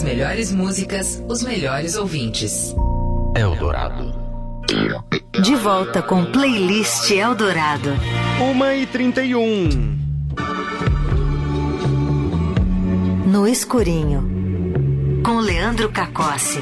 As 0.00 0.04
melhores 0.04 0.50
músicas, 0.50 1.22
os 1.28 1.42
melhores 1.42 1.94
ouvintes. 1.94 2.74
Eldorado. 3.36 4.14
De 5.42 5.54
volta 5.56 6.00
com 6.00 6.24
Playlist 6.24 7.10
Eldorado. 7.10 7.90
1 8.40 8.72
e 8.76 8.86
31. 8.86 9.98
No 13.26 13.46
escurinho. 13.46 15.20
Com 15.22 15.38
Leandro 15.38 15.90
Cacossi. 15.90 16.60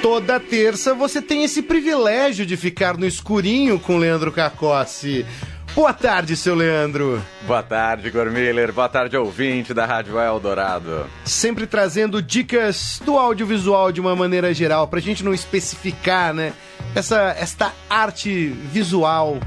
Toda 0.00 0.38
terça 0.38 0.94
você 0.94 1.20
tem 1.20 1.42
esse 1.42 1.60
privilégio 1.60 2.46
de 2.46 2.56
ficar 2.56 2.96
no 2.96 3.04
escurinho 3.04 3.80
com 3.80 3.96
Leandro 3.96 4.30
Cacossi. 4.30 5.26
Boa 5.74 5.92
tarde, 5.92 6.36
seu 6.36 6.54
Leandro. 6.54 7.20
Boa 7.48 7.60
tarde, 7.60 8.08
Gormiller. 8.08 8.72
Boa 8.72 8.88
tarde, 8.88 9.16
ouvinte 9.16 9.74
da 9.74 9.84
Rádio 9.84 10.20
Eldorado. 10.20 11.04
Sempre 11.24 11.66
trazendo 11.66 12.22
dicas 12.22 13.02
do 13.04 13.18
audiovisual 13.18 13.90
de 13.90 14.00
uma 14.00 14.14
maneira 14.14 14.54
geral, 14.54 14.86
pra 14.86 15.00
gente 15.00 15.24
não 15.24 15.34
especificar, 15.34 16.32
né? 16.32 16.52
Essa, 16.94 17.34
esta 17.36 17.72
arte 17.90 18.46
visual 18.72 19.38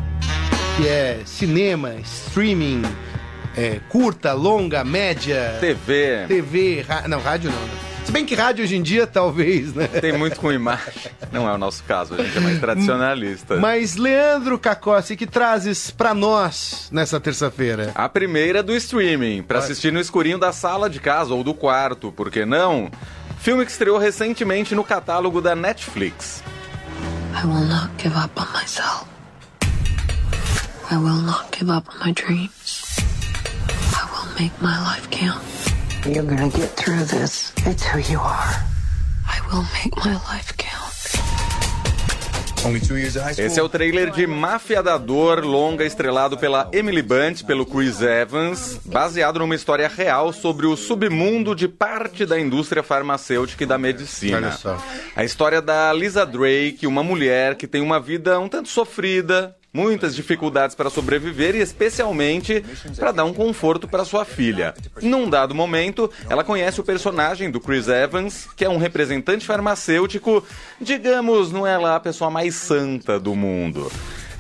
que 0.76 0.86
é 0.86 1.22
cinema, 1.26 1.96
streaming, 2.04 2.82
é, 3.56 3.80
curta, 3.88 4.34
longa, 4.34 4.84
média. 4.84 5.56
TV. 5.62 6.26
TV, 6.28 6.86
não, 7.08 7.22
rádio 7.22 7.50
não, 7.50 7.62
né? 7.62 7.87
Se 8.08 8.14
bem 8.14 8.26
que 8.26 8.36
rádio 8.36 8.64
hoje 8.64 8.78
em 8.78 8.82
dia, 8.82 9.06
talvez, 9.06 9.74
né? 9.74 9.86
Tem 9.86 10.18
muito 10.18 10.40
com 10.40 10.50
imagem. 10.50 11.12
Não 11.30 11.46
é 11.46 11.54
o 11.54 11.58
nosso 11.58 11.84
caso, 11.84 12.14
a 12.14 12.24
gente 12.24 12.38
é 12.38 12.40
mais 12.40 12.58
tradicionalista. 12.58 13.58
Mas, 13.58 13.98
Leandro 13.98 14.58
Cacossi, 14.58 15.18
que 15.18 15.28
trazes 15.28 15.92
para 15.92 16.14
nós 16.14 16.88
nessa 16.90 17.20
terça-feira? 17.20 17.92
A 17.94 18.08
primeira 18.08 18.64
do 18.64 18.74
streaming, 18.78 19.44
para 19.44 19.60
assistir 19.60 19.92
no 19.92 20.00
escurinho 20.00 20.38
da 20.38 20.54
sala 20.54 20.90
de 20.90 21.02
casa 21.02 21.34
ou 21.34 21.44
do 21.44 21.54
quarto, 21.54 22.10
por 22.10 22.32
que 22.32 22.46
não? 22.46 22.90
Filme 23.40 23.66
que 23.66 23.72
estreou 23.72 23.98
recentemente 23.98 24.74
no 24.74 24.86
catálogo 24.86 25.42
da 25.42 25.54
Netflix. 25.54 26.42
I 27.36 27.46
will 27.46 27.66
not 27.68 27.90
give 28.02 28.16
up 28.18 28.32
on 28.40 28.48
myself. 28.54 29.06
I 30.90 30.96
will 30.96 31.22
not 31.24 31.48
give 31.52 31.70
up 31.70 31.90
on 31.94 32.08
my 32.08 32.14
dreams. 32.14 32.86
I 33.92 34.06
will 34.10 34.34
make 34.40 34.54
my 34.62 34.80
life 34.94 35.10
count. 35.10 35.57
You're 36.08 36.24
gonna 36.24 36.50
get 36.50 36.70
through 36.78 37.04
this. 37.04 37.52
It's 37.66 37.84
who 37.84 38.00
you 38.00 38.20
are. 38.20 38.56
I 39.28 39.42
will 39.52 39.66
make 39.74 39.94
my 39.98 40.14
life 40.14 40.56
count. 40.56 40.88
Esse 43.38 43.60
é 43.60 43.64
o 43.64 43.70
trailer 43.70 44.10
de 44.10 44.26
Máfia 44.26 44.82
da 44.82 44.98
Dor, 44.98 45.46
longa 45.46 45.86
estrelado 45.86 46.38
pela 46.38 46.70
Emily 46.74 47.02
Bunt, 47.02 47.44
pelo 47.44 47.66
Chris 47.66 48.02
Evans, 48.02 48.80
baseado 48.84 49.40
numa 49.40 49.56
história 49.56 49.88
real 49.88 50.34
sobre 50.34 50.66
o 50.66 50.76
submundo 50.76 51.56
de 51.56 51.68
parte 51.68 52.26
da 52.26 52.40
indústria 52.40 52.82
farmacêutica 52.82 53.64
e 53.64 53.68
da 53.68 53.78
medicina. 53.78 54.58
A 55.16 55.24
história 55.24 55.62
da 55.62 55.94
Lisa 55.94 56.26
Drake, 56.26 56.88
uma 56.88 57.04
mulher 57.04 57.56
que 57.56 57.68
tem 57.68 57.82
uma 57.82 58.00
vida 58.00 58.40
um 58.40 58.50
tanto 58.50 58.70
sofrida, 58.70 59.56
muitas 59.74 60.16
dificuldades 60.16 60.76
para 60.76 60.90
sobreviver 60.90 61.56
e 61.56 61.60
especialmente 61.60 62.64
para 62.98 63.12
dar 63.12 63.26
um 63.26 63.34
conforto 63.34 63.88
para 63.88 64.06
sua 64.06 64.26
filha. 64.26 64.74
Num 65.02 65.30
dado 65.30 65.54
momento, 65.54 66.10
ela 66.30 66.44
conhece 66.44 66.80
o 66.80 66.84
personagem 66.84 67.52
do 67.52 67.60
Chris 67.60 67.88
Evans, 67.88 68.48
que 68.56 68.66
é 68.66 68.70
um 68.70 68.78
representante 68.78 69.46
farmacêutico, 69.46 70.44
digamos, 70.82 71.52
não 71.52 71.68
é 71.68 71.78
lá 71.78 71.96
a 71.96 72.00
pessoa 72.00 72.30
mais 72.30 72.56
santa 72.56 73.20
do 73.20 73.36
mundo. 73.36 73.92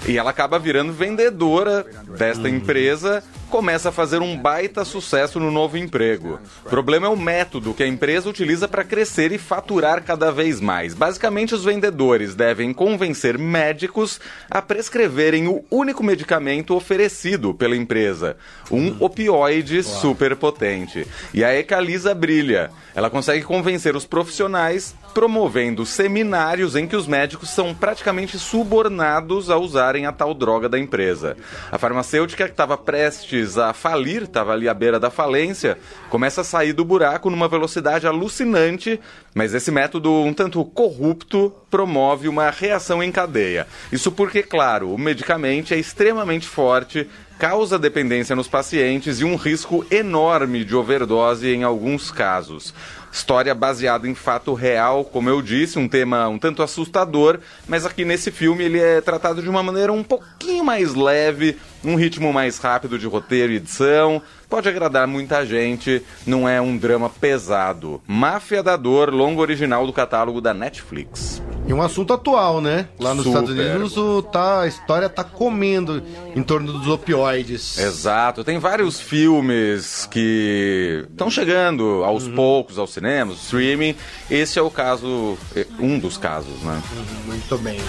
E 0.07 0.17
ela 0.17 0.29
acaba 0.29 0.57
virando 0.57 0.93
vendedora 0.93 1.85
desta 2.17 2.49
empresa, 2.49 3.23
começa 3.49 3.89
a 3.89 3.91
fazer 3.91 4.21
um 4.21 4.37
baita 4.37 4.83
sucesso 4.83 5.39
no 5.39 5.51
novo 5.51 5.77
emprego. 5.77 6.39
O 6.65 6.69
problema 6.69 7.07
é 7.07 7.09
o 7.09 7.17
método 7.17 7.73
que 7.73 7.83
a 7.83 7.87
empresa 7.87 8.29
utiliza 8.29 8.67
para 8.67 8.83
crescer 8.83 9.31
e 9.31 9.37
faturar 9.37 10.03
cada 10.03 10.31
vez 10.31 10.59
mais. 10.59 10.93
Basicamente, 10.93 11.55
os 11.55 11.63
vendedores 11.63 12.35
devem 12.35 12.73
convencer 12.73 13.37
médicos 13.37 14.19
a 14.49 14.61
prescreverem 14.61 15.47
o 15.47 15.63
único 15.71 16.03
medicamento 16.03 16.75
oferecido 16.75 17.53
pela 17.53 17.75
empresa, 17.75 18.37
um 18.69 18.95
opioide 18.99 19.81
super 19.83 20.35
potente. 20.35 21.07
E 21.33 21.43
a 21.43 21.57
Ecalisa 21.57 22.13
brilha. 22.13 22.69
Ela 22.93 23.09
consegue 23.09 23.43
convencer 23.43 23.95
os 23.95 24.05
profissionais 24.05 24.95
promovendo 25.13 25.85
seminários 25.85 26.75
em 26.75 26.87
que 26.87 26.95
os 26.95 27.07
médicos 27.07 27.49
são 27.49 27.73
praticamente 27.73 28.37
subornados 28.37 29.49
a 29.49 29.57
usarem 29.57 30.05
a 30.05 30.11
tal 30.11 30.33
droga 30.33 30.67
da 30.67 30.79
empresa. 30.79 31.37
A 31.71 31.77
farmacêutica 31.77 32.45
que 32.45 32.51
estava 32.51 32.77
prestes 32.77 33.36
a 33.57 33.73
falir, 33.73 34.23
estava 34.23 34.53
ali 34.53 34.69
à 34.69 34.73
beira 34.73 34.99
da 34.99 35.09
falência, 35.09 35.77
começa 36.09 36.41
a 36.41 36.43
sair 36.43 36.73
do 36.73 36.85
buraco 36.85 37.29
numa 37.29 37.47
velocidade 37.47 38.07
alucinante, 38.07 38.99
mas 39.33 39.53
esse 39.53 39.71
método 39.71 40.11
um 40.11 40.33
tanto 40.33 40.63
corrupto 40.65 41.53
promove 41.69 42.27
uma 42.27 42.49
reação 42.49 43.03
em 43.03 43.11
cadeia. 43.11 43.67
Isso 43.91 44.11
porque, 44.11 44.41
claro, 44.41 44.93
o 44.93 44.97
medicamento 44.97 45.73
é 45.73 45.77
extremamente 45.77 46.47
forte, 46.47 47.07
causa 47.37 47.77
dependência 47.77 48.35
nos 48.35 48.47
pacientes 48.47 49.19
e 49.19 49.23
um 49.23 49.35
risco 49.35 49.85
enorme 49.91 50.65
de 50.65 50.75
overdose 50.75 51.47
em 51.47 51.63
alguns 51.63 52.11
casos. 52.11 52.73
História 53.17 53.55
baseada 53.55 54.07
em 54.07 54.13
fato 54.13 54.53
real, 54.53 55.03
como 55.03 55.27
eu 55.27 55.41
disse, 55.41 55.79
um 55.79 55.87
tema 55.87 56.27
um 56.27 56.37
tanto 56.37 56.61
assustador, 56.61 57.39
mas 57.67 57.83
aqui 57.83 58.05
nesse 58.05 58.29
filme 58.29 58.63
ele 58.63 58.79
é 58.79 59.01
tratado 59.01 59.41
de 59.41 59.49
uma 59.49 59.63
maneira 59.63 59.91
um 59.91 60.03
pouquinho 60.03 60.63
mais 60.63 60.93
leve, 60.93 61.57
um 61.83 61.95
ritmo 61.95 62.31
mais 62.31 62.59
rápido 62.59 62.99
de 62.99 63.07
roteiro 63.07 63.51
e 63.51 63.55
edição. 63.55 64.21
Pode 64.47 64.69
agradar 64.69 65.07
muita 65.07 65.43
gente, 65.43 66.03
não 66.27 66.47
é 66.47 66.61
um 66.61 66.77
drama 66.77 67.09
pesado. 67.09 67.99
Máfia 68.05 68.61
da 68.61 68.77
Dor, 68.77 69.09
longo 69.09 69.41
original 69.41 69.87
do 69.87 69.91
catálogo 69.91 70.39
da 70.39 70.53
Netflix. 70.53 71.41
E 71.67 71.73
um 71.73 71.81
assunto 71.81 72.13
atual, 72.13 72.61
né? 72.61 72.87
Lá 72.97 73.13
nos 73.13 73.25
Super. 73.25 73.41
Estados 73.41 73.59
Unidos 73.59 73.97
o, 73.97 74.21
tá, 74.21 74.61
a 74.61 74.67
história 74.67 75.09
tá 75.09 75.21
comendo 75.21 76.01
em 76.33 76.41
torno 76.41 76.71
dos 76.71 76.87
opioides. 76.87 77.77
Exato, 77.77 78.41
tem 78.41 78.57
vários 78.57 79.01
filmes 79.01 80.07
que 80.09 81.05
estão 81.11 81.29
chegando 81.29 82.05
aos 82.05 82.25
poucos 82.25 82.79
aos 82.79 82.93
cinemas, 82.93 83.43
streaming. 83.43 83.95
Esse 84.31 84.57
é 84.57 84.61
o 84.61 84.71
caso, 84.71 85.37
um 85.77 85.99
dos 85.99 86.17
casos, 86.17 86.61
né? 86.61 86.81
Muito 87.25 87.57
bem. 87.57 87.81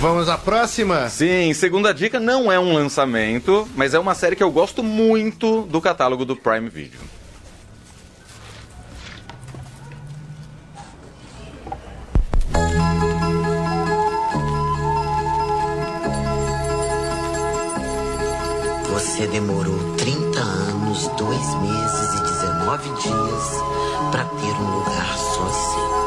Vamos 0.00 0.28
à 0.28 0.38
próxima? 0.38 1.08
Sim, 1.10 1.52
segunda 1.54 1.92
dica 1.92 2.18
não 2.18 2.50
é 2.50 2.58
um 2.58 2.72
lançamento, 2.72 3.68
mas 3.76 3.92
é 3.92 3.98
uma 3.98 4.14
série 4.14 4.34
que 4.34 4.42
eu 4.42 4.50
gosto 4.50 4.82
muito 4.82 5.62
do 5.62 5.80
catálogo 5.80 6.24
do 6.24 6.34
Prime 6.34 6.68
Video. 6.68 6.98
Você 19.22 19.28
demorou 19.28 19.78
30 19.98 20.40
anos, 20.40 21.06
2 21.16 21.54
meses 21.60 22.14
e 22.14 22.22
19 22.22 22.90
dias 23.02 23.62
para 24.10 24.24
ter 24.24 24.52
um 24.60 24.78
lugar 24.78 25.16
seu. 25.16 26.01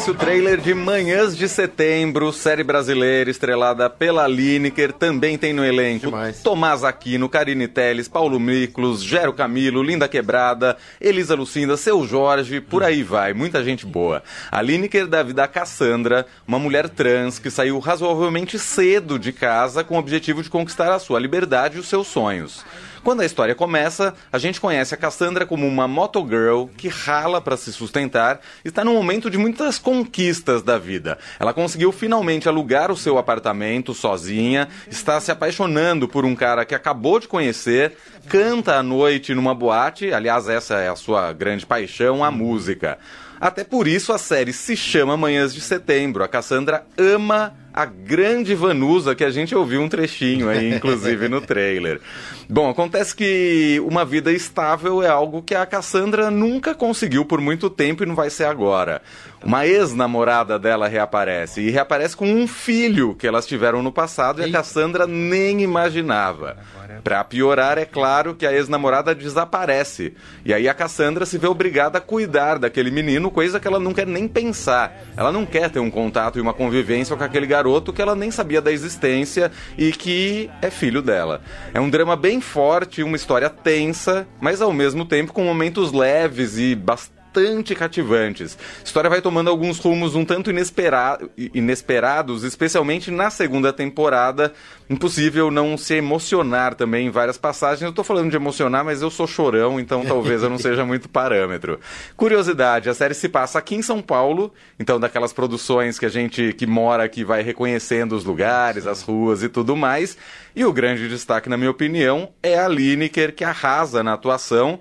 Esse 0.00 0.08
é 0.08 0.12
o 0.12 0.16
trailer 0.16 0.58
de 0.58 0.72
Manhãs 0.72 1.36
de 1.36 1.46
Setembro, 1.46 2.32
série 2.32 2.64
brasileira 2.64 3.30
estrelada 3.30 3.90
pela 3.90 4.26
Lineker, 4.26 4.94
também 4.94 5.36
tem 5.36 5.52
no 5.52 5.62
elenco 5.62 6.06
Demais. 6.06 6.40
Tomás 6.42 6.82
Aquino, 6.82 7.28
Karine 7.28 7.68
Telles, 7.68 8.08
Paulo 8.08 8.40
Miklos, 8.40 9.04
Gero 9.04 9.34
Camilo, 9.34 9.82
Linda 9.82 10.08
Quebrada, 10.08 10.78
Elisa 10.98 11.34
Lucinda, 11.34 11.76
Seu 11.76 12.06
Jorge, 12.06 12.62
por 12.62 12.82
aí 12.82 13.02
vai, 13.02 13.34
muita 13.34 13.62
gente 13.62 13.84
boa. 13.84 14.22
A 14.50 14.62
Lineker 14.62 15.06
dá 15.06 15.22
vida 15.22 15.44
a 15.44 15.48
Cassandra, 15.48 16.26
uma 16.48 16.58
mulher 16.58 16.88
trans 16.88 17.38
que 17.38 17.50
saiu 17.50 17.78
razoavelmente 17.78 18.58
cedo 18.58 19.18
de 19.18 19.34
casa 19.34 19.84
com 19.84 19.96
o 19.96 19.98
objetivo 19.98 20.42
de 20.42 20.48
conquistar 20.48 20.90
a 20.94 20.98
sua 20.98 21.20
liberdade 21.20 21.76
e 21.76 21.80
os 21.80 21.88
seus 21.88 22.06
sonhos. 22.06 22.64
Quando 23.02 23.22
a 23.22 23.24
história 23.24 23.54
começa, 23.54 24.14
a 24.30 24.38
gente 24.38 24.60
conhece 24.60 24.94
a 24.94 24.96
Cassandra 24.96 25.46
como 25.46 25.66
uma 25.66 25.88
motogirl 25.88 26.66
que 26.76 26.86
rala 26.88 27.40
para 27.40 27.56
se 27.56 27.72
sustentar 27.72 28.40
e 28.62 28.68
está 28.68 28.84
num 28.84 28.92
momento 28.92 29.30
de 29.30 29.38
muitas 29.38 29.78
conquistas 29.78 30.62
da 30.62 30.76
vida. 30.76 31.18
Ela 31.38 31.54
conseguiu 31.54 31.92
finalmente 31.92 32.46
alugar 32.46 32.90
o 32.90 32.96
seu 32.96 33.16
apartamento 33.16 33.94
sozinha, 33.94 34.68
está 34.86 35.18
se 35.18 35.32
apaixonando 35.32 36.06
por 36.06 36.26
um 36.26 36.34
cara 36.36 36.66
que 36.66 36.74
acabou 36.74 37.18
de 37.18 37.26
conhecer, 37.26 37.96
canta 38.28 38.76
à 38.76 38.82
noite 38.82 39.34
numa 39.34 39.54
boate, 39.54 40.12
aliás, 40.12 40.46
essa 40.46 40.74
é 40.78 40.88
a 40.88 40.96
sua 40.96 41.32
grande 41.32 41.64
paixão, 41.64 42.22
a 42.22 42.30
música. 42.30 42.98
Até 43.40 43.64
por 43.64 43.88
isso 43.88 44.12
a 44.12 44.18
série 44.18 44.52
se 44.52 44.76
chama 44.76 45.16
Manhãs 45.16 45.54
de 45.54 45.62
Setembro. 45.62 46.22
A 46.22 46.28
Cassandra 46.28 46.84
ama 46.98 47.54
a 47.80 47.84
grande 47.86 48.54
Vanusa, 48.54 49.14
que 49.14 49.24
a 49.24 49.30
gente 49.30 49.54
ouviu 49.54 49.80
um 49.80 49.88
trechinho 49.88 50.50
aí, 50.50 50.74
inclusive, 50.74 51.28
no 51.28 51.40
trailer. 51.40 52.00
Bom, 52.48 52.68
acontece 52.68 53.14
que 53.14 53.80
uma 53.86 54.04
vida 54.04 54.30
estável 54.30 55.02
é 55.02 55.08
algo 55.08 55.42
que 55.42 55.54
a 55.54 55.64
Cassandra 55.64 56.30
nunca 56.30 56.74
conseguiu 56.74 57.24
por 57.24 57.40
muito 57.40 57.70
tempo 57.70 58.02
e 58.02 58.06
não 58.06 58.14
vai 58.14 58.28
ser 58.28 58.44
agora. 58.44 59.00
Uma 59.42 59.66
ex-namorada 59.66 60.58
dela 60.58 60.86
reaparece, 60.86 61.62
e 61.62 61.70
reaparece 61.70 62.14
com 62.14 62.30
um 62.30 62.46
filho 62.46 63.14
que 63.14 63.26
elas 63.26 63.46
tiveram 63.46 63.82
no 63.82 63.90
passado 63.90 64.42
e 64.42 64.44
a 64.44 64.52
Cassandra 64.52 65.06
nem 65.06 65.62
imaginava. 65.62 66.58
Pra 67.02 67.24
piorar, 67.24 67.78
é 67.78 67.86
claro 67.86 68.34
que 68.34 68.44
a 68.44 68.52
ex-namorada 68.52 69.14
desaparece. 69.14 70.12
E 70.44 70.52
aí 70.52 70.68
a 70.68 70.74
Cassandra 70.74 71.24
se 71.24 71.38
vê 71.38 71.46
obrigada 71.46 71.96
a 71.96 72.00
cuidar 72.00 72.58
daquele 72.58 72.90
menino, 72.90 73.30
coisa 73.30 73.58
que 73.58 73.66
ela 73.66 73.80
não 73.80 73.94
quer 73.94 74.06
nem 74.06 74.28
pensar. 74.28 74.94
Ela 75.16 75.32
não 75.32 75.46
quer 75.46 75.70
ter 75.70 75.78
um 75.78 75.90
contato 75.90 76.38
e 76.38 76.42
uma 76.42 76.52
convivência 76.52 77.16
com 77.16 77.24
aquele 77.24 77.46
garoto 77.46 77.69
que 77.92 78.02
ela 78.02 78.14
nem 78.14 78.30
sabia 78.30 78.60
da 78.60 78.72
existência 78.72 79.52
e 79.76 79.92
que 79.92 80.50
é 80.60 80.70
filho 80.70 81.02
dela. 81.02 81.40
É 81.72 81.80
um 81.80 81.90
drama 81.90 82.16
bem 82.16 82.40
forte, 82.40 83.02
uma 83.02 83.16
história 83.16 83.48
tensa, 83.50 84.26
mas 84.40 84.60
ao 84.60 84.72
mesmo 84.72 85.04
tempo 85.04 85.32
com 85.32 85.44
momentos 85.44 85.92
leves 85.92 86.58
e 86.58 86.74
bastante 86.74 87.19
bastante 87.32 87.74
cativantes. 87.74 88.58
A 88.80 88.84
história 88.84 89.08
vai 89.08 89.22
tomando 89.22 89.48
alguns 89.48 89.78
rumos 89.78 90.14
um 90.14 90.24
tanto 90.24 90.50
inespera- 90.50 91.18
inesperados, 91.36 92.42
especialmente 92.42 93.10
na 93.10 93.30
segunda 93.30 93.72
temporada. 93.72 94.52
Impossível 94.88 95.52
não 95.52 95.78
se 95.78 95.94
emocionar 95.94 96.74
também 96.74 97.06
em 97.06 97.10
várias 97.10 97.38
passagens. 97.38 97.82
Eu 97.82 97.92
tô 97.92 98.02
falando 98.02 98.30
de 98.30 98.36
emocionar, 98.36 98.84
mas 98.84 99.00
eu 99.00 99.10
sou 99.10 99.26
chorão, 99.28 99.78
então 99.78 100.04
talvez 100.04 100.42
eu 100.42 100.50
não 100.50 100.58
seja 100.58 100.84
muito 100.84 101.08
parâmetro. 101.08 101.78
Curiosidade, 102.16 102.90
a 102.90 102.94
série 102.94 103.14
se 103.14 103.28
passa 103.28 103.60
aqui 103.60 103.76
em 103.76 103.82
São 103.82 104.02
Paulo, 104.02 104.52
então 104.78 104.98
daquelas 104.98 105.32
produções 105.32 105.98
que 105.98 106.06
a 106.06 106.10
gente 106.10 106.52
que 106.54 106.66
mora 106.66 107.04
aqui 107.04 107.22
vai 107.22 107.42
reconhecendo 107.42 108.16
os 108.16 108.24
lugares, 108.24 108.88
as 108.88 109.02
ruas 109.02 109.44
e 109.44 109.48
tudo 109.48 109.76
mais. 109.76 110.16
E 110.56 110.64
o 110.64 110.72
grande 110.72 111.08
destaque, 111.08 111.48
na 111.48 111.56
minha 111.56 111.70
opinião, 111.70 112.30
é 112.42 112.58
a 112.58 112.66
Lineker, 112.66 113.32
que 113.32 113.44
arrasa 113.44 114.02
na 114.02 114.14
atuação 114.14 114.80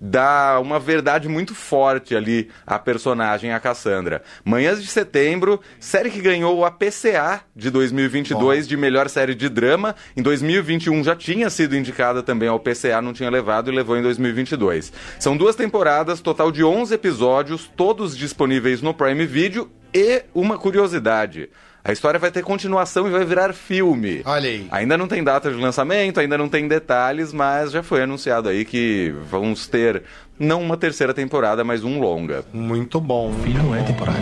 dá 0.00 0.58
uma 0.60 0.78
verdade 0.78 1.28
muito 1.28 1.54
forte 1.54 2.16
ali 2.16 2.48
à 2.66 2.78
personagem, 2.78 3.52
a 3.52 3.60
Cassandra. 3.60 4.22
Manhãs 4.44 4.82
de 4.82 4.88
Setembro, 4.88 5.60
série 5.78 6.10
que 6.10 6.20
ganhou 6.20 6.56
o 6.56 6.64
APCA 6.64 7.42
de 7.54 7.70
2022 7.70 8.66
de 8.66 8.76
melhor 8.76 9.08
série 9.08 9.34
de 9.34 9.48
drama. 9.48 9.94
Em 10.16 10.22
2021 10.22 11.04
já 11.04 11.14
tinha 11.14 11.50
sido 11.50 11.76
indicada 11.76 12.22
também 12.22 12.48
ao 12.48 12.58
PCA, 12.58 13.02
não 13.02 13.12
tinha 13.12 13.28
levado 13.28 13.70
e 13.70 13.74
levou 13.74 13.96
em 13.96 14.02
2022. 14.02 14.92
São 15.18 15.36
duas 15.36 15.54
temporadas, 15.54 16.20
total 16.20 16.50
de 16.50 16.64
11 16.64 16.94
episódios, 16.94 17.70
todos 17.76 18.16
disponíveis 18.16 18.80
no 18.80 18.94
Prime 18.94 19.26
Video 19.26 19.70
e 19.92 20.22
uma 20.32 20.56
curiosidade. 20.56 21.50
A 21.82 21.92
história 21.92 22.20
vai 22.20 22.30
ter 22.30 22.42
continuação 22.42 23.08
e 23.08 23.10
vai 23.10 23.24
virar 23.24 23.54
filme. 23.54 24.20
Olha 24.24 24.48
aí. 24.48 24.66
Ainda 24.70 24.98
não 24.98 25.08
tem 25.08 25.24
data 25.24 25.50
de 25.50 25.56
lançamento, 25.56 26.20
ainda 26.20 26.36
não 26.36 26.48
tem 26.48 26.68
detalhes, 26.68 27.32
mas 27.32 27.70
já 27.72 27.82
foi 27.82 28.02
anunciado 28.02 28.48
aí 28.48 28.64
que 28.64 29.14
vamos 29.30 29.66
ter 29.66 30.02
não 30.38 30.60
uma 30.62 30.76
terceira 30.76 31.14
temporada, 31.14 31.64
mas 31.64 31.82
um 31.82 31.98
longa. 31.98 32.44
Muito 32.52 33.00
bom. 33.00 33.32
Filho 33.42 33.62
não 33.62 33.74
é 33.74 33.82
temporário. 33.82 34.20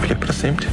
Filho 0.00 0.12
é 0.12 0.14
pra 0.14 0.32
sempre. 0.32 0.68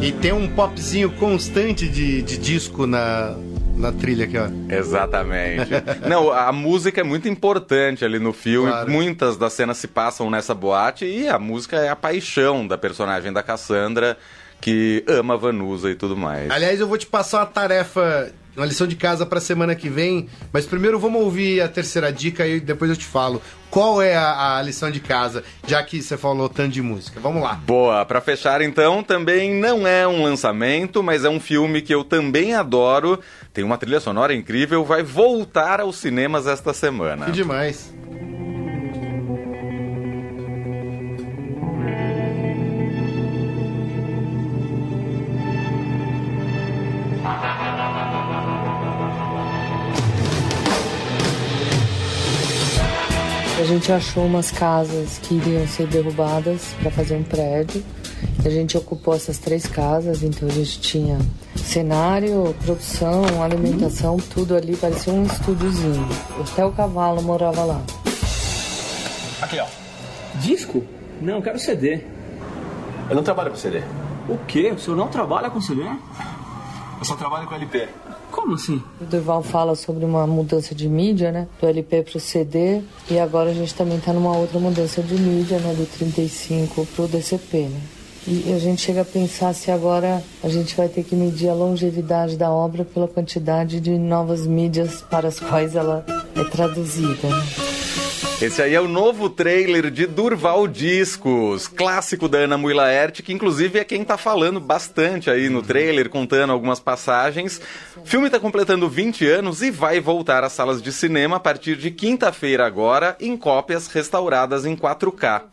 E 0.00 0.12
tem 0.12 0.32
um 0.32 0.46
popzinho 0.46 1.10
constante 1.12 1.88
de, 1.88 2.22
de 2.22 2.38
disco 2.38 2.86
na, 2.86 3.34
na 3.76 3.92
trilha 3.92 4.24
aqui, 4.24 4.36
ó. 4.38 4.48
Exatamente. 4.74 5.70
Não, 6.08 6.32
a 6.32 6.50
música 6.52 7.00
é 7.00 7.04
muito 7.04 7.28
importante 7.28 8.04
ali 8.04 8.18
no 8.18 8.32
filme. 8.32 8.70
Claro. 8.70 8.90
Muitas 8.90 9.36
das 9.36 9.52
cenas 9.52 9.76
se 9.76 9.86
passam 9.86 10.30
nessa 10.30 10.54
boate 10.54 11.04
e 11.04 11.28
a 11.28 11.38
música 11.38 11.76
é 11.76 11.88
a 11.88 11.96
paixão 11.96 12.66
da 12.66 12.78
personagem 12.78 13.32
da 13.32 13.42
Cassandra, 13.42 14.16
que 14.60 15.04
ama 15.06 15.34
a 15.34 15.36
Vanusa 15.36 15.90
e 15.90 15.94
tudo 15.94 16.16
mais. 16.16 16.50
Aliás, 16.50 16.80
eu 16.80 16.88
vou 16.88 16.96
te 16.96 17.06
passar 17.06 17.40
uma 17.40 17.46
tarefa, 17.46 18.32
uma 18.56 18.66
lição 18.66 18.86
de 18.86 18.96
casa 18.96 19.26
pra 19.26 19.40
semana 19.40 19.74
que 19.74 19.88
vem, 19.88 20.28
mas 20.52 20.66
primeiro 20.66 20.98
vamos 20.98 21.22
ouvir 21.22 21.60
a 21.60 21.68
terceira 21.68 22.12
dica 22.12 22.46
e 22.46 22.58
depois 22.60 22.90
eu 22.90 22.96
te 22.96 23.04
falo 23.04 23.42
qual 23.70 24.00
é 24.00 24.16
a, 24.16 24.56
a 24.56 24.62
lição 24.62 24.90
de 24.90 25.00
casa, 25.00 25.44
já 25.66 25.82
que 25.82 26.00
você 26.00 26.16
falou 26.16 26.48
tanto 26.48 26.70
de 26.70 26.80
música. 26.80 27.20
Vamos 27.20 27.42
lá. 27.42 27.54
Boa, 27.54 28.04
pra 28.04 28.20
fechar 28.20 28.62
então, 28.62 29.02
também 29.02 29.52
não 29.52 29.86
é 29.86 30.06
um 30.06 30.22
lançamento, 30.22 31.02
mas 31.02 31.24
é 31.24 31.28
um 31.28 31.40
filme 31.40 31.82
que 31.82 31.94
eu 31.94 32.02
também 32.02 32.54
adoro. 32.54 33.20
Tem 33.52 33.64
uma 33.64 33.76
trilha 33.76 34.00
sonora 34.00 34.34
incrível, 34.34 34.84
vai 34.84 35.02
voltar 35.02 35.80
aos 35.80 35.96
cinemas 35.96 36.46
esta 36.46 36.72
semana. 36.72 37.26
Que 37.26 37.32
demais. 37.32 37.92
Gente 53.66 53.90
achou 53.92 54.24
umas 54.24 54.50
casas 54.50 55.18
que 55.18 55.34
iriam 55.34 55.66
ser 55.66 55.86
derrubadas 55.88 56.74
para 56.80 56.90
fazer 56.90 57.16
um 57.16 57.22
prédio. 57.22 57.84
A 58.44 58.48
gente 58.48 58.78
ocupou 58.78 59.14
essas 59.14 59.38
três 59.38 59.66
casas, 59.66 60.22
então 60.22 60.48
a 60.48 60.52
gente 60.52 60.80
tinha 60.80 61.18
cenário, 61.56 62.54
produção, 62.64 63.42
alimentação, 63.42 64.16
tudo 64.16 64.54
ali, 64.54 64.76
parecia 64.76 65.12
um 65.12 65.24
estúdiozinho. 65.24 66.06
Até 66.40 66.64
o 66.64 66.72
cavalo 66.72 67.20
morava 67.22 67.64
lá. 67.64 67.82
Aqui, 69.42 69.58
ó. 69.58 69.66
Disco? 70.36 70.84
Não, 71.20 71.42
quero 71.42 71.58
CD. 71.58 72.00
Eu 73.10 73.16
não 73.16 73.22
trabalho 73.22 73.50
com 73.50 73.56
CD. 73.56 73.82
O 74.28 74.38
quê? 74.46 74.70
O 74.70 74.78
senhor 74.78 74.96
não 74.96 75.08
trabalha 75.08 75.50
com 75.50 75.60
CD? 75.60 75.82
Eu 75.82 77.04
só 77.04 77.16
trabalho 77.16 77.46
com 77.46 77.54
LP. 77.54 77.88
Como 78.46 78.54
assim? 78.54 78.80
O 79.00 79.04
Durval 79.04 79.42
fala 79.42 79.74
sobre 79.74 80.04
uma 80.04 80.24
mudança 80.24 80.72
de 80.72 80.88
mídia, 80.88 81.32
né? 81.32 81.48
Do 81.60 81.66
LP 81.66 82.04
pro 82.04 82.20
CD. 82.20 82.80
E 83.10 83.18
agora 83.18 83.50
a 83.50 83.52
gente 83.52 83.74
também 83.74 83.98
tá 83.98 84.12
numa 84.12 84.36
outra 84.36 84.60
mudança 84.60 85.02
de 85.02 85.14
mídia, 85.14 85.58
né? 85.58 85.74
Do 85.74 85.84
35 85.84 86.86
pro 86.94 87.08
DCP, 87.08 87.62
né? 87.62 87.80
E 88.28 88.52
a 88.52 88.58
gente 88.60 88.82
chega 88.82 89.00
a 89.00 89.04
pensar 89.04 89.52
se 89.52 89.72
agora 89.72 90.22
a 90.44 90.48
gente 90.48 90.76
vai 90.76 90.88
ter 90.88 91.02
que 91.02 91.16
medir 91.16 91.48
a 91.48 91.54
longevidade 91.54 92.36
da 92.36 92.48
obra 92.48 92.84
pela 92.84 93.08
quantidade 93.08 93.80
de 93.80 93.98
novas 93.98 94.46
mídias 94.46 95.02
para 95.02 95.26
as 95.26 95.40
quais 95.40 95.74
ela 95.74 96.06
é 96.36 96.44
traduzida. 96.44 97.28
Né? 97.28 97.65
Esse 98.38 98.60
aí 98.60 98.74
é 98.74 98.80
o 98.80 98.86
novo 98.86 99.30
trailer 99.30 99.90
de 99.90 100.06
Durval 100.06 100.68
Discos, 100.68 101.66
clássico 101.66 102.28
da 102.28 102.40
Ana 102.40 102.58
Mui 102.58 102.74
Laerte, 102.74 103.22
que 103.22 103.32
inclusive 103.32 103.78
é 103.78 103.84
quem 103.84 104.04
tá 104.04 104.18
falando 104.18 104.60
bastante 104.60 105.30
aí 105.30 105.48
no 105.48 105.62
trailer, 105.62 106.10
contando 106.10 106.52
algumas 106.52 106.78
passagens. 106.78 107.58
O 107.96 108.04
filme 108.04 108.28
tá 108.28 108.38
completando 108.38 108.90
20 108.90 109.26
anos 109.26 109.62
e 109.62 109.70
vai 109.70 110.00
voltar 110.00 110.44
às 110.44 110.52
salas 110.52 110.82
de 110.82 110.92
cinema 110.92 111.36
a 111.36 111.40
partir 111.40 111.76
de 111.76 111.90
quinta-feira 111.90 112.66
agora, 112.66 113.16
em 113.18 113.38
cópias 113.38 113.86
restauradas 113.86 114.66
em 114.66 114.76
4K. 114.76 115.44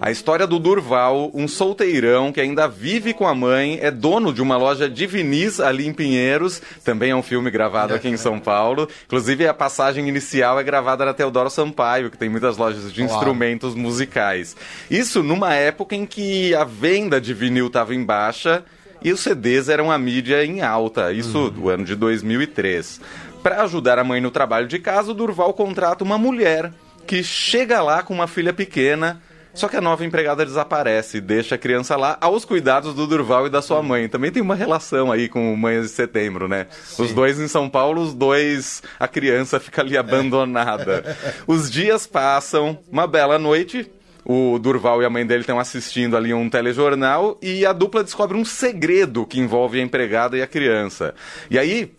A 0.00 0.10
história 0.12 0.46
do 0.46 0.60
Durval, 0.60 1.32
um 1.34 1.48
solteirão 1.48 2.32
que 2.32 2.40
ainda 2.40 2.68
vive 2.68 3.12
com 3.12 3.26
a 3.26 3.34
mãe, 3.34 3.80
é 3.82 3.90
dono 3.90 4.32
de 4.32 4.40
uma 4.40 4.56
loja 4.56 4.88
de 4.88 5.06
vinis 5.06 5.58
ali 5.58 5.88
em 5.88 5.92
Pinheiros, 5.92 6.62
também 6.84 7.10
é 7.10 7.16
um 7.16 7.22
filme 7.22 7.50
gravado 7.50 7.94
aqui 7.94 8.08
em 8.08 8.16
São 8.16 8.38
Paulo. 8.38 8.88
Inclusive 9.06 9.48
a 9.48 9.52
passagem 9.52 10.08
inicial 10.08 10.58
é 10.60 10.62
gravada 10.62 11.04
na 11.04 11.12
Teodoro 11.12 11.50
Sampaio, 11.50 12.10
que 12.10 12.16
tem 12.16 12.27
muitas 12.28 12.56
lojas 12.56 12.92
de 12.92 13.02
instrumentos 13.02 13.74
musicais. 13.74 14.56
Isso 14.90 15.22
numa 15.22 15.54
época 15.54 15.94
em 15.94 16.06
que 16.06 16.54
a 16.54 16.64
venda 16.64 17.20
de 17.20 17.32
vinil 17.34 17.68
estava 17.68 17.94
em 17.94 18.04
baixa 18.04 18.64
e 19.02 19.12
os 19.12 19.20
CDs 19.20 19.68
eram 19.68 19.90
a 19.90 19.98
mídia 19.98 20.44
em 20.44 20.60
alta, 20.60 21.12
isso 21.12 21.50
do 21.50 21.68
ano 21.68 21.84
de 21.84 21.94
2003. 21.94 23.00
Para 23.42 23.62
ajudar 23.62 23.98
a 23.98 24.04
mãe 24.04 24.20
no 24.20 24.30
trabalho 24.30 24.66
de 24.66 24.78
casa, 24.78 25.12
o 25.12 25.14
Durval 25.14 25.54
contrata 25.54 26.02
uma 26.02 26.18
mulher 26.18 26.72
que 27.06 27.22
chega 27.22 27.80
lá 27.80 28.02
com 28.02 28.12
uma 28.12 28.26
filha 28.26 28.52
pequena. 28.52 29.22
Só 29.58 29.66
que 29.66 29.76
a 29.76 29.80
nova 29.80 30.04
empregada 30.04 30.46
desaparece 30.46 31.16
e 31.16 31.20
deixa 31.20 31.56
a 31.56 31.58
criança 31.58 31.96
lá 31.96 32.16
aos 32.20 32.44
cuidados 32.44 32.94
do 32.94 33.08
Durval 33.08 33.48
e 33.48 33.50
da 33.50 33.60
sua 33.60 33.82
mãe. 33.82 34.08
Também 34.08 34.30
tem 34.30 34.40
uma 34.40 34.54
relação 34.54 35.10
aí 35.10 35.28
com 35.28 35.56
Manhãs 35.56 35.86
de 35.86 35.92
Setembro, 35.94 36.46
né? 36.46 36.68
Os 36.96 37.12
dois 37.12 37.40
em 37.40 37.48
São 37.48 37.68
Paulo, 37.68 38.00
os 38.00 38.14
dois, 38.14 38.84
a 39.00 39.08
criança 39.08 39.58
fica 39.58 39.82
ali 39.82 39.96
abandonada. 39.96 41.16
Os 41.44 41.68
dias 41.68 42.06
passam, 42.06 42.78
uma 42.88 43.04
bela 43.08 43.36
noite, 43.36 43.90
o 44.24 44.60
Durval 44.60 45.02
e 45.02 45.04
a 45.04 45.10
mãe 45.10 45.26
dele 45.26 45.40
estão 45.40 45.58
assistindo 45.58 46.16
ali 46.16 46.32
um 46.32 46.48
telejornal 46.48 47.36
e 47.42 47.66
a 47.66 47.72
dupla 47.72 48.04
descobre 48.04 48.36
um 48.36 48.44
segredo 48.44 49.26
que 49.26 49.40
envolve 49.40 49.80
a 49.80 49.82
empregada 49.82 50.38
e 50.38 50.42
a 50.42 50.46
criança. 50.46 51.16
E 51.50 51.58
aí, 51.58 51.92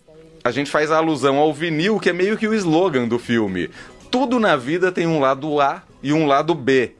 a 0.46 0.52
gente 0.52 0.72
faz 0.72 0.92
a 0.92 0.98
alusão 0.98 1.38
ao 1.38 1.54
vinil, 1.54 2.00
que 2.00 2.10
é 2.10 2.14
meio 2.14 2.38
que 2.38 2.48
o 2.48 2.54
slogan 2.54 3.06
do 3.06 3.20
filme. 3.20 3.70
Tudo 4.10 4.40
na 4.40 4.56
vida 4.56 4.94
tem 4.94 5.06
um 5.06 5.20
lado 5.20 5.60
A 5.60 5.84
e 6.02 6.14
um 6.14 6.26
lado 6.26 6.56
B. 6.56 6.96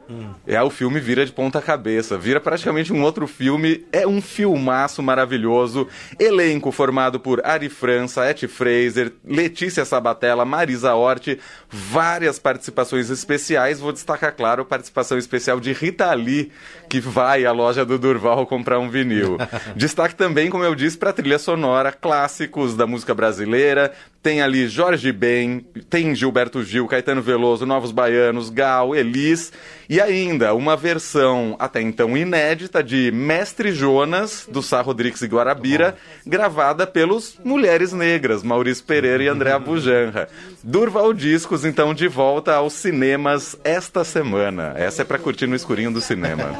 É, 0.48 0.62
o 0.62 0.70
filme 0.70 1.00
vira 1.00 1.26
de 1.26 1.32
ponta 1.32 1.62
cabeça, 1.62 2.18
vira 2.18 2.40
praticamente 2.40 2.92
um 2.92 3.04
outro 3.04 3.28
filme, 3.28 3.86
é 3.92 4.08
um 4.08 4.22
filmaço 4.22 5.04
maravilhoso. 5.04 5.88
Elenco 6.20 6.72
formado 6.72 7.20
por 7.20 7.46
Ari 7.46 7.70
França, 7.70 8.30
Eti 8.30 8.48
Fraser, 8.48 9.14
Letícia 9.24 9.86
Sabatella, 9.86 10.46
Marisa 10.46 10.94
Hort, 10.96 11.38
várias 11.70 12.40
participações 12.40 13.10
especiais. 13.10 13.80
Vou 13.80 13.92
destacar, 13.92 14.36
claro, 14.36 14.64
a 14.64 14.66
participação 14.66 15.18
especial 15.18 15.60
de 15.60 15.72
Rita 15.74 16.12
Lee, 16.14 16.52
que 16.90 17.00
vai 17.00 17.46
à 17.46 17.52
loja 17.52 17.86
do 17.86 18.00
Durval 18.00 18.48
comprar 18.48 18.80
um 18.80 18.90
vinil. 18.90 19.38
Destaque 19.76 20.16
também, 20.16 20.50
como 20.50 20.64
eu 20.64 20.74
disse, 20.74 20.98
para 20.98 21.12
a 21.12 21.14
trilha 21.14 21.38
sonora, 21.38 21.92
clássicos 21.92 22.76
da 22.76 22.88
música 22.88 23.14
brasileira. 23.14 23.92
Tem 24.22 24.42
ali 24.42 24.68
Jorge 24.68 25.14
Ben, 25.14 25.66
tem 25.90 26.14
Gilberto 26.14 26.62
Gil, 26.62 26.88
Caetano 26.88 27.22
Veloso, 27.22 27.66
Novos 27.66 27.92
Baianos, 27.92 28.50
Gal, 28.50 28.94
Elis 28.94 29.54
e 29.90 29.99
ainda 30.02 30.54
uma 30.54 30.76
versão 30.76 31.56
até 31.60 31.82
então 31.82 32.18
inédita 32.18 32.84
de 32.84 33.12
Mestre 33.12 33.72
Jonas, 33.72 34.48
do 34.50 34.62
Sá 34.62 34.82
Rodrigues 34.82 35.22
e 35.22 35.28
Guarabira, 35.28 35.96
gravada 36.26 36.86
pelos 36.86 37.38
Mulheres 37.44 37.94
Negras, 37.94 38.44
Maurício 38.44 38.84
Pereira 38.84 39.24
e 39.24 39.28
André 39.28 39.58
Bujanra. 39.60 40.30
Durval 40.64 41.14
Discos, 41.14 41.66
então, 41.66 41.94
de 41.94 42.08
volta 42.08 42.56
aos 42.56 42.74
cinemas 42.74 43.58
esta 43.64 44.04
semana. 44.04 44.74
Essa 44.76 45.02
é 45.02 45.06
para 45.06 45.18
curtir 45.18 45.48
no 45.48 45.56
escurinho 45.56 45.92
do 45.92 46.02
cinema. 46.02 46.52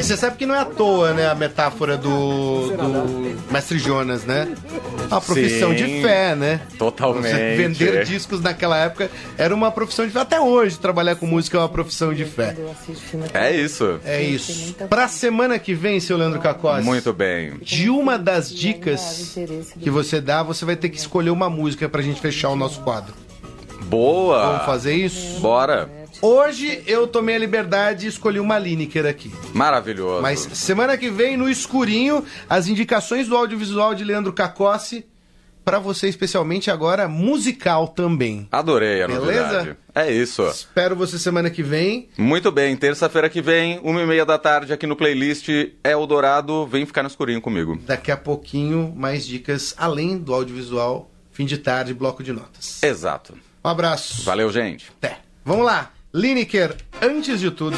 Você 0.00 0.16
sabe 0.16 0.36
que 0.36 0.46
não 0.46 0.54
é 0.54 0.60
à 0.60 0.64
toa, 0.64 1.12
né, 1.12 1.28
a 1.28 1.34
metáfora 1.34 1.96
do, 1.96 2.68
do 2.70 3.52
Mestre 3.52 3.78
Jonas, 3.78 4.24
né? 4.24 4.46
Uma 5.10 5.20
profissão 5.20 5.70
Sim, 5.70 5.76
de 5.76 6.02
fé, 6.02 6.34
né? 6.34 6.60
totalmente. 6.78 7.32
Você 7.32 7.56
vender 7.56 8.04
discos 8.04 8.40
naquela 8.40 8.76
época 8.78 9.10
era 9.38 9.54
uma 9.54 9.70
profissão 9.70 10.06
de 10.06 10.12
fé. 10.12 10.20
Até 10.20 10.40
hoje, 10.40 10.78
trabalhar 10.78 11.16
com 11.16 11.26
música 11.26 11.56
é 11.56 11.60
uma 11.60 11.68
profissão 11.68 12.12
de 12.12 12.24
fé. 12.24 12.54
Eu 12.58 12.70
assisto 12.70 13.04
filme 13.04 13.26
É 13.32 13.54
isso. 13.54 14.00
É 14.04 14.22
isso. 14.22 14.74
Pra 14.88 15.08
semana 15.08 15.58
que 15.58 15.74
vem, 15.74 16.00
seu 16.00 16.16
Leandro 16.16 16.40
Cacós, 16.40 16.84
Muito 16.84 17.12
bem. 17.12 17.54
de 17.62 17.88
uma 17.90 18.18
das 18.18 18.50
dicas 18.52 19.36
que 19.80 19.90
você 19.90 20.20
dá, 20.20 20.42
você 20.42 20.64
vai 20.64 20.76
ter 20.76 20.88
que 20.88 20.98
escolher 20.98 21.30
uma 21.30 21.48
música 21.48 21.88
pra 21.88 22.02
gente 22.02 22.20
fechar 22.20 22.48
o 22.50 22.56
nosso 22.56 22.80
quadro. 22.80 23.14
Boa! 23.84 24.46
Vamos 24.52 24.66
fazer 24.66 24.94
isso? 24.94 25.40
Bora! 25.40 25.88
Hoje 26.22 26.82
eu 26.86 27.06
tomei 27.06 27.36
a 27.36 27.38
liberdade 27.38 28.06
e 28.06 28.08
escolhi 28.08 28.40
uma 28.40 28.58
Lineker 28.58 29.06
aqui. 29.06 29.32
Maravilhoso. 29.52 30.22
Mas 30.22 30.40
semana 30.40 30.96
que 30.96 31.10
vem, 31.10 31.36
no 31.36 31.48
escurinho, 31.48 32.24
as 32.48 32.68
indicações 32.68 33.28
do 33.28 33.36
audiovisual 33.36 33.94
de 33.94 34.04
Leandro 34.04 34.32
Cacossi. 34.32 35.04
Pra 35.64 35.80
você, 35.80 36.08
especialmente 36.08 36.70
agora, 36.70 37.08
musical 37.08 37.88
também. 37.88 38.46
Adorei 38.52 39.02
a 39.02 39.08
Beleza? 39.08 39.24
novidade. 39.24 39.76
É 39.96 40.12
isso. 40.12 40.46
Espero 40.46 40.94
você 40.94 41.18
semana 41.18 41.50
que 41.50 41.60
vem. 41.60 42.08
Muito 42.16 42.52
bem, 42.52 42.76
terça-feira 42.76 43.28
que 43.28 43.42
vem, 43.42 43.80
uma 43.82 44.00
e 44.00 44.06
meia 44.06 44.24
da 44.24 44.38
tarde 44.38 44.72
aqui 44.72 44.86
no 44.86 44.94
playlist 44.94 45.48
Eldorado. 45.82 46.64
Vem 46.68 46.86
ficar 46.86 47.02
no 47.02 47.08
escurinho 47.08 47.40
comigo. 47.40 47.76
Daqui 47.84 48.12
a 48.12 48.16
pouquinho, 48.16 48.94
mais 48.96 49.26
dicas 49.26 49.74
além 49.76 50.16
do 50.16 50.32
audiovisual. 50.32 51.10
Fim 51.32 51.44
de 51.46 51.58
tarde, 51.58 51.92
bloco 51.92 52.22
de 52.22 52.32
notas. 52.32 52.80
Exato. 52.84 53.34
Um 53.64 53.68
abraço. 53.68 54.22
Valeu, 54.22 54.50
gente. 54.52 54.92
Até. 55.02 55.18
Vamos 55.44 55.66
lá. 55.66 55.90
Lineker, 56.16 56.74
antes 57.02 57.42
de 57.42 57.50
tudo. 57.50 57.76